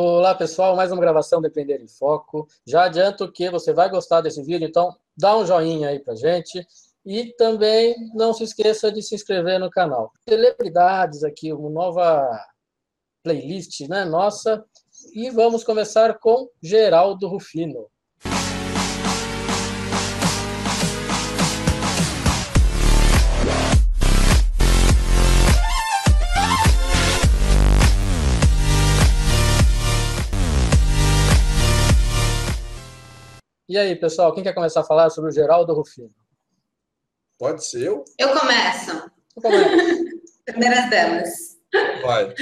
Olá, 0.00 0.32
pessoal, 0.32 0.76
mais 0.76 0.92
uma 0.92 1.00
gravação 1.00 1.42
Depender 1.42 1.82
em 1.82 1.88
Foco. 1.88 2.46
Já 2.64 2.84
adianto 2.84 3.32
que 3.32 3.50
você 3.50 3.72
vai 3.72 3.90
gostar 3.90 4.20
desse 4.20 4.40
vídeo, 4.44 4.64
então 4.64 4.96
dá 5.16 5.36
um 5.36 5.44
joinha 5.44 5.88
aí 5.88 5.98
pra 5.98 6.14
gente. 6.14 6.64
E 7.04 7.34
também 7.34 7.96
não 8.14 8.32
se 8.32 8.44
esqueça 8.44 8.92
de 8.92 9.02
se 9.02 9.16
inscrever 9.16 9.58
no 9.58 9.68
canal. 9.68 10.12
Celebridades 10.28 11.24
aqui, 11.24 11.52
uma 11.52 11.68
nova 11.68 12.30
playlist, 13.24 13.88
né, 13.88 14.04
nossa. 14.04 14.64
E 15.12 15.30
vamos 15.30 15.64
começar 15.64 16.16
com 16.20 16.48
Geraldo 16.62 17.26
Rufino. 17.26 17.90
E 33.68 33.76
aí, 33.76 33.94
pessoal, 33.94 34.32
quem 34.32 34.42
quer 34.42 34.54
começar 34.54 34.80
a 34.80 34.84
falar 34.84 35.10
sobre 35.10 35.28
o 35.28 35.32
Geraldo 35.32 35.74
Rufino? 35.74 36.10
Pode 37.38 37.62
ser 37.66 37.82
eu? 37.82 38.02
Eu 38.18 38.30
começo. 38.30 38.90
Eu 39.36 39.42
começo. 39.42 40.04
Primeiras 40.46 40.88
delas. 40.88 41.28
Vai. 42.00 42.34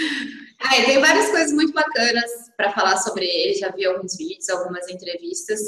Ah, 0.60 0.84
tem 0.84 1.00
várias 1.00 1.28
coisas 1.30 1.52
muito 1.52 1.72
bacanas 1.72 2.30
para 2.56 2.72
falar 2.72 2.96
sobre 2.98 3.26
ele. 3.26 3.54
Já 3.54 3.72
vi 3.72 3.84
alguns 3.84 4.16
vídeos, 4.16 4.48
algumas 4.48 4.88
entrevistas. 4.88 5.60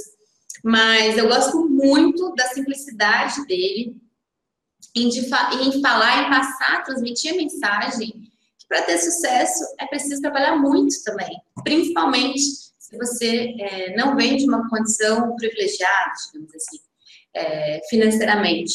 Mas 0.62 1.18
eu 1.18 1.26
gosto 1.26 1.68
muito 1.68 2.32
da 2.36 2.46
simplicidade 2.46 3.44
dele 3.46 3.96
em, 4.94 5.08
de 5.08 5.28
fa 5.28 5.50
em 5.54 5.82
falar, 5.82 6.22
em 6.22 6.30
passar, 6.30 6.84
transmitir 6.84 7.34
a 7.34 7.36
mensagem 7.36 8.12
que 8.58 8.66
para 8.68 8.82
ter 8.82 8.98
sucesso 8.98 9.64
é 9.80 9.86
preciso 9.86 10.22
trabalhar 10.22 10.56
muito 10.56 11.02
também. 11.02 11.36
Principalmente 11.64 12.67
se 12.88 12.96
você 12.96 13.54
é, 13.60 13.96
não 13.96 14.16
vem 14.16 14.36
de 14.36 14.44
uma 14.44 14.66
condição 14.68 15.36
privilegiada, 15.36 16.12
digamos 16.32 16.54
assim, 16.54 16.78
é, 17.34 17.80
financeiramente. 17.90 18.72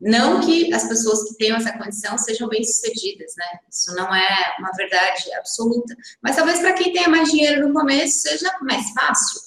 Não 0.00 0.40
que 0.40 0.72
as 0.72 0.86
pessoas 0.86 1.28
que 1.28 1.36
tenham 1.36 1.56
essa 1.56 1.76
condição 1.76 2.16
sejam 2.18 2.48
bem-sucedidas, 2.48 3.32
né? 3.36 3.46
Isso 3.68 3.94
não 3.96 4.14
é 4.14 4.56
uma 4.60 4.70
verdade 4.72 5.32
absoluta. 5.34 5.96
Mas 6.22 6.36
talvez 6.36 6.60
para 6.60 6.74
quem 6.74 6.92
tenha 6.92 7.08
mais 7.08 7.30
dinheiro 7.30 7.66
no 7.66 7.74
começo 7.74 8.20
seja 8.20 8.48
mais 8.60 8.90
fácil. 8.90 9.40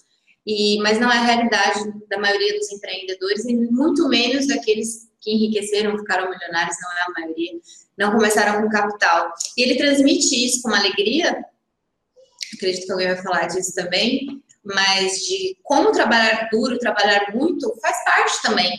E, 0.45 0.79
mas 0.81 0.99
não 0.99 1.09
é 1.09 1.17
a 1.17 1.23
realidade 1.23 1.79
da 2.09 2.17
maioria 2.17 2.57
dos 2.57 2.69
empreendedores 2.71 3.45
e 3.45 3.55
muito 3.55 4.09
menos 4.09 4.47
daqueles 4.47 5.07
que 5.21 5.31
enriqueceram, 5.31 5.97
ficaram 5.97 6.29
milionários, 6.29 6.75
não 6.81 6.91
é 6.91 7.01
a 7.01 7.21
maioria, 7.21 7.51
não 7.97 8.11
começaram 8.11 8.61
com 8.61 8.69
capital. 8.69 9.31
E 9.55 9.61
ele 9.61 9.77
transmite 9.77 10.45
isso 10.45 10.63
com 10.63 10.69
uma 10.69 10.79
alegria 10.79 11.45
acredito 12.59 12.85
que 12.85 12.91
alguém 12.91 13.07
vai 13.07 13.23
falar 13.23 13.47
disso 13.47 13.73
também, 13.73 14.43
mas 14.63 15.19
de 15.19 15.57
como 15.63 15.91
trabalhar 15.91 16.49
duro, 16.51 16.77
trabalhar 16.77 17.33
muito, 17.33 17.73
faz 17.81 18.03
parte 18.03 18.41
também 18.41 18.77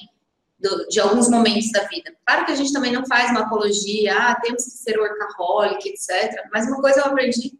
do, 0.58 0.86
de 0.88 1.00
alguns 1.00 1.28
momentos 1.28 1.72
da 1.72 1.84
vida. 1.84 2.14
Claro 2.24 2.44
que 2.44 2.52
a 2.52 2.54
gente 2.54 2.72
também 2.72 2.92
não 2.92 3.06
faz 3.06 3.30
uma 3.30 3.40
apologia, 3.40 4.14
ah, 4.16 4.34
temos 4.40 4.64
que 4.64 4.70
ser 4.70 4.98
workaholic, 4.98 5.88
etc. 5.88 6.46
Mas 6.52 6.66
uma 6.66 6.80
coisa 6.80 7.00
eu 7.00 7.06
aprendi 7.06 7.58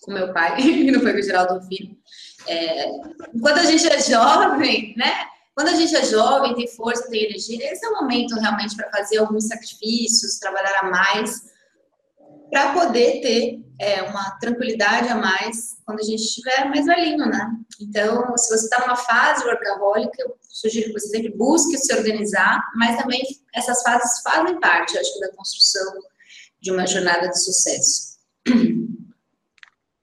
com 0.00 0.12
meu 0.12 0.32
pai, 0.32 0.56
que 0.56 0.90
não 0.90 1.00
foi 1.00 1.12
com 1.12 1.18
o 1.18 1.22
Geraldo 1.22 1.62
Filho, 1.68 1.96
é, 2.48 2.86
enquanto 3.32 3.58
a 3.58 3.64
gente 3.64 3.86
é 3.86 4.00
jovem, 4.00 4.94
né? 4.96 5.26
Quando 5.54 5.68
a 5.68 5.74
gente 5.74 5.94
é 5.94 6.04
jovem, 6.04 6.54
tem 6.54 6.66
força, 6.66 7.10
tem 7.10 7.24
energia, 7.24 7.70
esse 7.70 7.84
é 7.84 7.88
o 7.90 8.00
momento 8.00 8.34
realmente 8.36 8.74
para 8.74 8.90
fazer 8.90 9.18
alguns 9.18 9.46
sacrifícios, 9.46 10.38
trabalhar 10.38 10.80
a 10.80 10.90
mais, 10.90 11.51
para 12.52 12.74
poder 12.74 13.22
ter 13.22 13.64
é, 13.80 14.02
uma 14.02 14.32
tranquilidade 14.32 15.08
a 15.08 15.14
mais 15.14 15.78
quando 15.86 16.00
a 16.00 16.02
gente 16.02 16.20
estiver 16.20 16.68
mais 16.68 16.84
velhinho, 16.84 17.24
né? 17.24 17.50
Então, 17.80 18.36
se 18.36 18.54
você 18.54 18.64
está 18.66 18.80
numa 18.80 18.94
fase 18.94 19.42
workaholic, 19.42 20.10
eu 20.20 20.36
sugiro 20.50 20.88
que 20.88 21.00
você 21.00 21.08
sempre 21.08 21.34
busque 21.34 21.78
se 21.78 21.94
organizar, 21.94 22.62
mas 22.76 23.00
também 23.00 23.22
essas 23.54 23.80
fases 23.82 24.20
fazem 24.22 24.60
parte, 24.60 24.98
acho, 24.98 25.18
da 25.18 25.32
construção 25.34 25.94
de 26.60 26.70
uma 26.70 26.86
jornada 26.86 27.26
de 27.26 27.42
sucesso. 27.42 28.18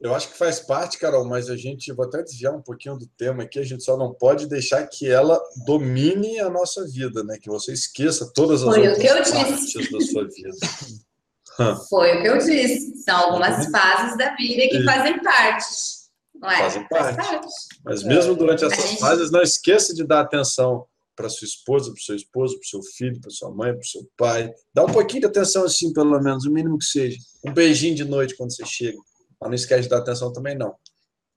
Eu 0.01 0.15
acho 0.15 0.29
que 0.29 0.37
faz 0.37 0.59
parte, 0.59 0.97
Carol, 0.97 1.25
mas 1.25 1.49
a 1.49 1.55
gente, 1.55 1.93
vou 1.93 2.05
até 2.05 2.23
desviar 2.23 2.55
um 2.55 2.61
pouquinho 2.63 2.97
do 2.97 3.05
tema 3.17 3.43
aqui, 3.43 3.59
a 3.59 3.63
gente 3.63 3.83
só 3.83 3.95
não 3.95 4.11
pode 4.13 4.47
deixar 4.47 4.87
que 4.87 5.07
ela 5.07 5.39
domine 5.67 6.39
a 6.39 6.49
nossa 6.49 6.83
vida, 6.87 7.23
né? 7.23 7.37
Que 7.39 7.49
você 7.49 7.73
esqueça 7.73 8.31
todas 8.33 8.63
as 8.63 8.73
Foi 8.73 8.87
outras 8.87 9.29
partes 9.29 9.91
da 9.91 9.99
sua 10.01 10.27
vida. 10.27 10.57
Foi 11.89 12.17
o 12.17 12.21
que 12.21 12.27
eu 12.27 12.37
disse. 12.37 13.03
São 13.03 13.17
algumas 13.17 13.65
fases 13.69 14.17
da 14.17 14.35
vida 14.35 14.67
que 14.69 14.83
fazem 14.83 15.21
parte. 15.21 15.65
Não 16.35 16.49
é? 16.49 16.57
Fazem 16.57 16.87
parte. 16.87 17.15
parte. 17.15 17.47
Mas 17.83 18.03
mesmo 18.03 18.35
durante 18.35 18.63
essas 18.65 18.89
gente... 18.89 18.99
fases, 18.99 19.31
não 19.31 19.41
esqueça 19.41 19.93
de 19.93 20.05
dar 20.05 20.21
atenção 20.21 20.85
para 21.15 21.27
sua 21.27 21.45
esposa, 21.45 21.91
para 21.91 21.99
o 21.99 22.03
seu 22.03 22.15
esposo, 22.15 22.53
para 22.55 22.65
o 22.65 22.69
seu 22.69 22.81
filho, 22.95 23.19
para 23.19 23.29
sua 23.29 23.51
mãe, 23.51 23.73
para 23.73 23.81
o 23.81 23.85
seu 23.85 24.01
pai. 24.15 24.53
Dá 24.73 24.85
um 24.85 24.91
pouquinho 24.91 25.21
de 25.21 25.27
atenção 25.27 25.65
assim, 25.65 25.91
pelo 25.91 26.17
menos, 26.21 26.45
o 26.45 26.51
mínimo 26.51 26.77
que 26.77 26.85
seja. 26.85 27.17
Um 27.45 27.53
beijinho 27.53 27.93
de 27.93 28.05
noite 28.05 28.37
quando 28.37 28.55
você 28.55 28.65
chega. 28.65 28.97
Mas 29.39 29.49
não 29.49 29.55
esquece 29.55 29.83
de 29.83 29.89
dar 29.89 29.97
atenção 29.97 30.31
também, 30.31 30.57
não. 30.57 30.73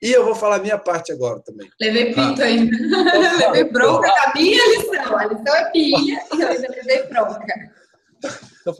E 0.00 0.10
eu 0.10 0.24
vou 0.24 0.34
falar 0.34 0.56
a 0.56 0.58
minha 0.58 0.78
parte 0.78 1.12
agora 1.12 1.40
também. 1.40 1.68
Levei 1.80 2.12
pinto 2.12 2.42
ah. 2.42 2.44
ainda. 2.44 2.76
levei 3.38 3.64
bronca 3.64 4.08
da 4.08 4.32
minha 4.34 4.68
lição. 4.76 5.16
A 5.16 5.26
lição 5.26 5.54
é 5.54 5.70
minha 5.72 6.20
e 6.34 6.40
eu 6.40 6.48
ainda 6.48 6.68
levei 6.68 7.02
bronca. 7.08 7.71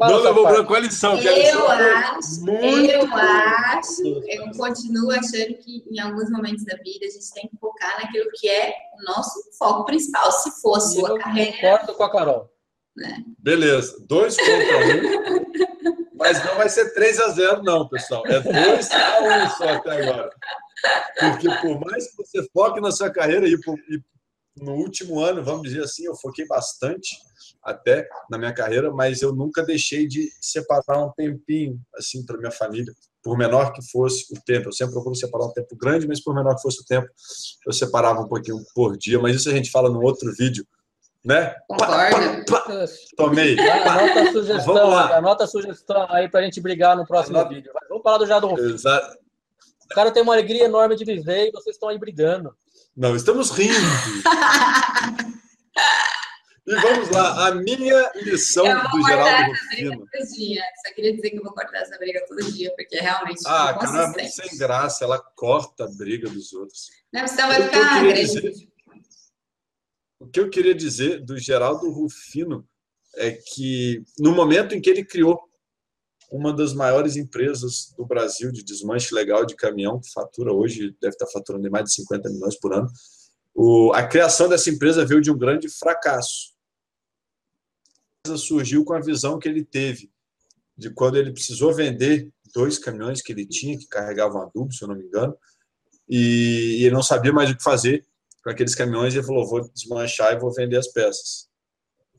Não 0.00 0.18
levou 0.20 0.46
branco 0.46 0.74
a 0.74 0.80
lição. 0.80 1.18
Eu 1.18 1.68
acho, 1.68 2.46
eu 2.50 3.14
acho, 3.14 4.02
eu 4.28 4.50
continuo 4.56 5.10
achando 5.10 5.54
que 5.58 5.84
em 5.90 5.98
alguns 5.98 6.30
momentos 6.30 6.64
da 6.64 6.76
vida 6.76 7.06
a 7.06 7.10
gente 7.10 7.32
tem 7.34 7.48
que 7.48 7.56
focar 7.58 8.00
naquilo 8.00 8.30
que 8.34 8.48
é 8.48 8.74
o 8.98 9.04
nosso 9.04 9.32
foco 9.58 9.84
principal. 9.84 10.30
Se 10.30 10.50
for 10.60 10.76
a 10.76 10.80
sua 10.80 11.08
eu 11.10 11.18
carreira. 11.18 11.52
Concordo 11.52 11.94
com 11.94 12.02
a 12.04 12.12
Carol. 12.12 12.50
Né? 12.96 13.24
Beleza, 13.38 13.96
dois 14.06 14.36
contra 14.36 14.54
um. 14.54 15.42
mas 16.14 16.44
não 16.44 16.56
vai 16.56 16.68
ser 16.68 16.92
3 16.92 17.20
a 17.20 17.28
0 17.30 17.62
não, 17.62 17.88
pessoal. 17.88 18.22
É 18.26 18.40
2 18.40 18.90
a 18.92 19.46
1 19.46 19.50
só 19.50 19.68
até 19.68 20.02
agora. 20.02 20.30
Porque 21.18 21.48
por 21.60 21.80
mais 21.80 22.10
que 22.10 22.16
você 22.16 22.46
foque 22.52 22.80
na 22.80 22.92
sua 22.92 23.10
carreira 23.10 23.48
e, 23.48 23.54
e 23.54 24.02
no 24.56 24.72
último 24.72 25.20
ano, 25.20 25.42
vamos 25.42 25.62
dizer 25.62 25.82
assim, 25.82 26.04
eu 26.04 26.14
foquei 26.14 26.46
bastante 26.46 27.16
até 27.62 28.06
na 28.30 28.36
minha 28.36 28.52
carreira, 28.52 28.90
mas 28.90 29.22
eu 29.22 29.34
nunca 29.34 29.62
deixei 29.62 30.06
de 30.06 30.28
separar 30.40 31.04
um 31.04 31.12
tempinho 31.12 31.80
assim 31.96 32.24
para 32.24 32.36
minha 32.36 32.50
família, 32.50 32.92
por 33.22 33.38
menor 33.38 33.72
que 33.72 33.80
fosse 33.90 34.26
o 34.34 34.40
tempo. 34.44 34.68
Eu 34.68 34.72
sempre 34.72 34.94
procuro 34.94 35.14
separar 35.14 35.46
um 35.46 35.52
tempo 35.52 35.76
grande, 35.76 36.06
mas 36.08 36.22
por 36.22 36.34
menor 36.34 36.56
que 36.56 36.62
fosse 36.62 36.82
o 36.82 36.84
tempo, 36.84 37.06
eu 37.66 37.72
separava 37.72 38.20
um 38.20 38.28
pouquinho 38.28 38.58
por 38.74 38.96
dia. 38.96 39.18
Mas 39.20 39.36
isso 39.36 39.48
a 39.48 39.52
gente 39.52 39.70
fala 39.70 39.88
no 39.88 40.02
outro 40.02 40.32
vídeo, 40.34 40.66
né? 41.24 41.54
Concordo. 41.68 42.44
Tomei. 43.16 43.56
Anota 43.58 44.20
a 44.22 44.32
sugestão, 44.32 44.74
Vamos 44.74 44.94
lá. 44.94 45.16
anota 45.16 45.44
a 45.44 45.46
sugestão 45.46 46.06
aí 46.10 46.28
para 46.28 46.40
a 46.40 46.42
gente 46.42 46.60
brigar 46.60 46.96
no 46.96 47.06
próximo 47.06 47.38
anota... 47.38 47.54
vídeo. 47.54 47.72
Vamos 47.88 48.02
falar 48.02 48.18
do 48.18 48.26
Jadon. 48.26 48.58
Exato. 48.58 49.16
O 49.84 49.94
cara 49.94 50.10
tem 50.10 50.22
uma 50.22 50.32
alegria 50.32 50.64
enorme 50.64 50.96
de 50.96 51.04
viver 51.04 51.48
e 51.48 51.52
vocês 51.52 51.76
estão 51.76 51.88
aí 51.88 51.98
brigando. 51.98 52.54
Não, 52.96 53.16
estamos 53.16 53.50
rindo. 53.50 53.72
E 56.64 56.74
vamos 56.76 57.10
lá, 57.10 57.48
a 57.48 57.54
minha 57.56 58.12
lição 58.22 58.64
do 58.64 59.02
Geraldo 59.04 59.50
Rufino. 59.50 60.06
Só 60.86 60.94
queria 60.94 61.12
dizer 61.12 61.30
que 61.30 61.38
eu 61.38 61.42
vou 61.42 61.52
cortar 61.52 61.78
essa 61.78 61.98
briga 61.98 62.24
todo 62.28 62.52
dia, 62.52 62.72
porque 62.76 62.98
é 62.98 63.00
realmente. 63.00 63.42
Ah, 63.46 63.76
cara, 63.80 64.04
é 64.04 64.06
muito 64.06 64.28
sem 64.28 64.58
graça, 64.58 65.04
ela 65.04 65.18
corta 65.18 65.84
a 65.84 65.88
briga 65.88 66.30
dos 66.30 66.52
outros. 66.52 66.88
Não, 67.12 67.26
senão 67.26 67.48
vai 67.48 67.62
ficar 67.64 68.04
O 70.20 70.28
que 70.28 70.38
eu 70.38 70.48
queria 70.50 70.74
dizer 70.74 71.24
do 71.24 71.36
Geraldo 71.36 71.90
Rufino 71.90 72.64
é 73.16 73.32
que, 73.32 74.04
no 74.20 74.32
momento 74.32 74.72
em 74.72 74.80
que 74.80 74.88
ele 74.88 75.04
criou 75.04 75.42
uma 76.32 76.52
das 76.52 76.72
maiores 76.72 77.16
empresas 77.16 77.92
do 77.96 78.06
Brasil 78.06 78.50
de 78.50 78.64
desmanche 78.64 79.14
legal 79.14 79.44
de 79.44 79.54
caminhão, 79.54 80.00
que 80.00 80.10
fatura 80.10 80.50
hoje, 80.50 80.96
deve 80.98 81.14
estar 81.14 81.26
faturando 81.26 81.70
mais 81.70 81.84
de 81.84 81.94
50 81.94 82.30
milhões 82.30 82.58
por 82.58 82.72
ano. 82.72 82.88
O, 83.54 83.92
a 83.92 84.02
criação 84.02 84.48
dessa 84.48 84.70
empresa 84.70 85.04
veio 85.04 85.20
de 85.20 85.30
um 85.30 85.36
grande 85.36 85.68
fracasso 85.68 86.52
surgiu 88.38 88.84
com 88.84 88.94
a 88.94 89.00
visão 89.00 89.38
que 89.38 89.48
ele 89.48 89.64
teve 89.64 90.10
de 90.78 90.90
quando 90.90 91.16
ele 91.16 91.32
precisou 91.32 91.74
vender 91.74 92.30
dois 92.54 92.78
caminhões 92.78 93.20
que 93.20 93.32
ele 93.32 93.44
tinha, 93.44 93.76
que 93.76 93.86
carregavam 93.86 94.42
adubo, 94.42 94.72
se 94.72 94.82
eu 94.82 94.88
não 94.88 94.94
me 94.94 95.04
engano, 95.04 95.36
e 96.08 96.78
ele 96.84 96.94
não 96.94 97.02
sabia 97.02 97.32
mais 97.32 97.50
o 97.50 97.56
que 97.56 97.62
fazer 97.62 98.06
com 98.42 98.50
aqueles 98.50 98.74
caminhões, 98.74 99.14
ele 99.14 99.26
falou, 99.26 99.46
vou 99.46 99.68
desmanchar 99.68 100.32
e 100.32 100.38
vou 100.38 100.52
vender 100.52 100.76
as 100.76 100.88
peças. 100.88 101.48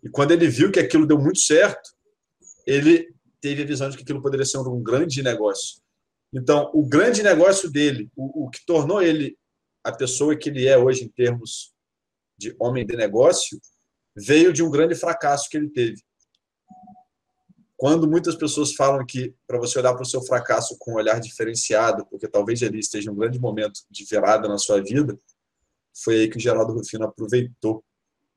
E 0.04 0.09
quando 0.09 0.31
ele 0.31 0.48
viu 0.48 0.71
que 0.71 0.80
aquilo 0.80 1.07
deu 1.07 1.18
muito 1.18 1.39
certo, 1.39 1.89
ele 2.66 3.13
teve 3.44 3.62
a 3.62 3.66
visão 3.66 3.90
de 3.90 3.98
que 3.98 4.04
aquilo 4.04 4.22
poderia 4.22 4.45
ser 4.45 4.57
um 4.60 4.81
grande 4.81 5.22
negócio. 5.22 5.81
Então, 6.34 6.72
o 6.74 6.88
grande 6.88 7.22
negócio 7.22 7.69
dele, 7.69 8.10
o, 8.16 8.45
o 8.45 8.50
que 8.50 8.66
tornou 8.66 9.01
ele 9.01 9.38
a 9.84 9.92
pessoa 9.92 10.34
que 10.34 10.48
ele 10.48 10.66
é 10.66 10.78
hoje 10.78 11.04
em 11.04 11.10
termos 11.10 11.74
de 12.38 12.56
homem 12.57 12.86
de 12.86 12.95
negócio, 12.95 13.60
veio 14.16 14.54
de 14.54 14.63
um 14.63 14.72
grande 14.72 14.95
fracasso 14.95 15.50
que 15.50 15.57
ele 15.57 15.69
teve. 15.69 16.01
quando 17.75 18.10
muitas 18.10 18.34
pessoas 18.34 18.74
falam 18.74 19.06
que 19.06 19.36
para 19.45 19.60
você 19.60 19.78
olhar 19.78 19.94
para 19.94 20.04
o 20.04 20.06
seu 20.06 20.22
fracasso 20.24 20.78
com 20.80 20.94
um 20.94 20.95
olhar 20.95 21.19
diferenciado, 21.19 22.06
porque 22.06 22.30
talvez 22.30 22.63
ali 22.63 22.80
esteja 22.80 23.12
um 23.12 23.16
grande 23.16 23.38
momento 23.38 23.81
de 23.92 24.06
virada 24.06 24.48
na 24.48 24.57
sua 24.57 24.81
vida, 24.81 25.19
foi 25.94 26.22
aí 26.22 26.30
que 26.30 26.38
o 26.38 26.40
Geraldo 26.40 26.72
Rufino 26.72 27.04
aproveitou 27.04 27.84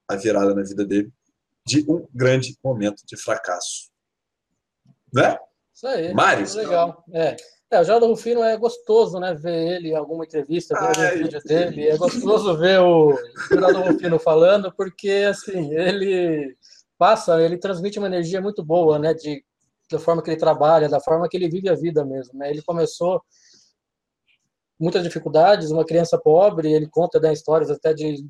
a 0.09 0.17
virada 0.17 0.53
na 0.53 0.65
vida 0.65 0.85
dele 0.85 1.13
de 1.65 1.85
um 1.89 2.09
grande 2.13 2.59
momento 2.65 3.03
de 3.07 3.17
fracasso. 3.17 3.95
Né? 5.17 5.39
Isso 5.75 5.87
aí. 5.87 6.15
Mário? 6.15 6.55
Legal. 6.55 7.05
É. 7.13 7.37
É, 7.69 7.81
o 7.81 7.85
Geraldo 7.85 8.07
Rufino 8.07 8.45
é 8.45 8.57
gostoso, 8.57 9.19
né? 9.19 9.35
Ver 9.35 9.77
ele 9.77 9.89
em 9.89 9.97
alguma 9.97 10.25
entrevista, 10.25 10.79
ver 10.79 11.07
algum 11.07 11.23
vídeo 11.25 11.43
dele. 11.43 11.89
É 11.89 11.97
gostoso 11.97 12.57
ver 12.57 12.79
o 12.81 13.13
Geraldo 13.51 13.81
Rufino 13.81 14.19
falando, 14.21 14.73
porque 14.77 15.27
assim, 15.29 15.73
ele 15.75 16.57
passa, 16.97 17.43
ele 17.43 17.59
transmite 17.59 17.99
uma 17.99 18.07
energia 18.07 18.41
muito 18.41 18.65
boa, 18.65 18.99
né? 19.01 19.13
De, 19.15 19.45
da 19.91 19.99
forma 19.99 20.23
que 20.23 20.31
ele 20.31 20.39
trabalha, 20.39 20.89
da 20.89 21.01
forma 21.01 21.29
que 21.29 21.37
ele 21.37 21.49
vive 21.49 21.69
a 21.69 21.75
vida 21.75 22.05
mesmo. 22.05 22.39
Né? 22.39 22.51
Ele 22.51 22.63
começou 22.63 23.21
muitas 24.79 25.03
dificuldades, 25.03 25.71
uma 25.71 25.85
criança 25.85 26.17
pobre, 26.19 26.73
ele 26.73 26.87
conta 26.87 27.19
né, 27.19 27.33
histórias 27.33 27.71
até 27.71 27.93
de 27.93 28.25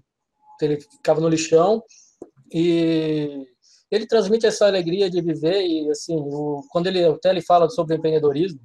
ele 0.63 0.81
ficava 0.81 1.21
no 1.21 1.29
lixão 1.29 1.83
e 2.51 3.47
ele 3.91 4.07
transmite 4.07 4.47
essa 4.47 4.67
alegria 4.67 5.09
de 5.09 5.21
viver 5.21 5.63
e 5.63 5.91
assim, 5.91 6.17
o, 6.17 6.63
quando 6.71 6.89
ele 6.89 7.05
até 7.05 7.31
ele 7.31 7.43
fala 7.43 7.69
sobre 7.69 7.97
empreendedorismo, 7.97 8.61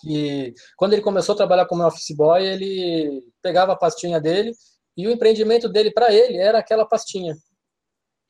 que 0.00 0.52
quando 0.76 0.94
ele 0.94 1.02
começou 1.02 1.34
a 1.34 1.36
trabalhar 1.36 1.66
como 1.66 1.86
office 1.86 2.14
boy, 2.16 2.44
ele 2.44 3.22
pegava 3.40 3.72
a 3.72 3.76
pastinha 3.76 4.20
dele 4.20 4.52
e 4.96 5.06
o 5.06 5.10
empreendimento 5.10 5.68
dele 5.68 5.90
para 5.92 6.12
ele 6.12 6.38
era 6.38 6.58
aquela 6.58 6.84
pastinha. 6.84 7.34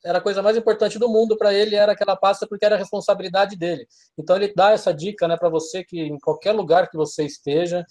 Era 0.05 0.17
a 0.17 0.21
coisa 0.21 0.41
mais 0.41 0.57
importante 0.57 0.99
do 0.99 1.07
mundo 1.07 1.37
para 1.37 1.53
ele, 1.53 1.75
era 1.75 1.93
aquela 1.93 2.15
pasta 2.15 2.45
porque 2.45 2.65
era 2.65 2.75
a 2.75 2.77
responsabilidade 2.77 3.55
dele. 3.55 3.87
Então 4.17 4.35
ele 4.35 4.53
dá 4.53 4.71
essa 4.71 4.93
dica, 4.93 5.27
né, 5.27 5.37
para 5.37 5.49
você 5.49 5.83
que 5.83 5.99
em 5.99 6.19
qualquer 6.19 6.51
lugar 6.51 6.89
que 6.89 6.97
você 6.97 7.23
esteja, 7.23 7.85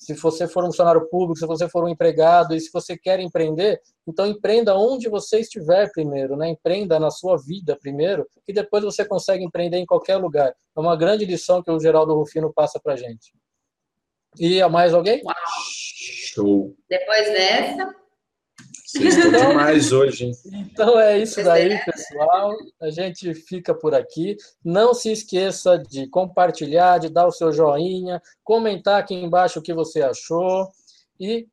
se 0.00 0.14
você 0.14 0.48
for 0.48 0.64
um 0.64 0.68
funcionário 0.68 1.06
público, 1.10 1.38
se 1.38 1.46
você 1.46 1.68
for 1.68 1.84
um 1.84 1.88
empregado 1.88 2.54
e 2.54 2.60
se 2.60 2.70
você 2.72 2.96
quer 2.96 3.20
empreender, 3.20 3.78
então 4.08 4.26
empreenda 4.26 4.74
onde 4.74 5.10
você 5.10 5.40
estiver 5.40 5.90
primeiro, 5.92 6.36
né? 6.36 6.48
Empreenda 6.48 6.98
na 6.98 7.10
sua 7.10 7.36
vida 7.36 7.76
primeiro, 7.78 8.26
e 8.48 8.52
depois 8.52 8.82
você 8.82 9.04
consegue 9.04 9.44
empreender 9.44 9.76
em 9.76 9.84
qualquer 9.84 10.16
lugar. 10.16 10.48
É 10.48 10.80
uma 10.80 10.96
grande 10.96 11.26
lição 11.26 11.62
que 11.62 11.70
o 11.70 11.78
Geraldo 11.78 12.14
Rufino 12.14 12.50
passa 12.52 12.80
para 12.82 12.96
gente. 12.96 13.32
E 14.38 14.62
a 14.62 14.68
mais 14.68 14.94
alguém? 14.94 15.20
Uau. 15.22 15.34
Show. 16.32 16.74
Depois 16.88 17.26
dessa, 17.28 17.94
vocês 18.90 19.16
estão 19.16 19.48
demais 19.48 19.92
hoje, 19.92 20.26
hein? 20.26 20.32
Então 20.52 20.98
é 20.98 21.18
isso 21.18 21.42
daí, 21.44 21.78
pessoal. 21.84 22.56
A 22.80 22.90
gente 22.90 23.32
fica 23.34 23.74
por 23.74 23.94
aqui. 23.94 24.36
Não 24.64 24.92
se 24.92 25.12
esqueça 25.12 25.78
de 25.78 26.08
compartilhar, 26.08 26.98
de 26.98 27.08
dar 27.08 27.26
o 27.26 27.32
seu 27.32 27.52
joinha, 27.52 28.20
comentar 28.42 29.00
aqui 29.00 29.14
embaixo 29.14 29.60
o 29.60 29.62
que 29.62 29.72
você 29.72 30.02
achou 30.02 30.68
e 31.18 31.46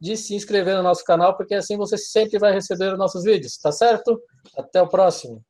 de 0.00 0.16
se 0.16 0.34
inscrever 0.34 0.76
no 0.76 0.82
nosso 0.82 1.02
canal, 1.04 1.36
porque 1.36 1.54
assim 1.54 1.76
você 1.76 1.98
sempre 1.98 2.38
vai 2.38 2.52
receber 2.52 2.92
os 2.92 2.98
nossos 2.98 3.24
vídeos, 3.24 3.56
tá 3.56 3.72
certo? 3.72 4.20
Até 4.56 4.80
o 4.80 4.88
próximo. 4.88 5.44